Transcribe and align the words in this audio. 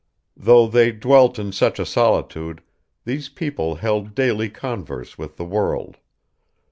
Though 0.35 0.65
they 0.65 0.91
dwelt 0.91 1.37
in 1.37 1.51
such 1.51 1.77
a 1.77 1.85
solitude, 1.85 2.63
these 3.05 3.29
people 3.29 3.75
held 3.75 4.15
daily 4.15 4.49
converse 4.49 5.15
with 5.15 5.37
the 5.37 5.45
world. 5.45 5.97